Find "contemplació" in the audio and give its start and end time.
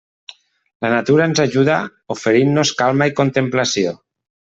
3.23-3.99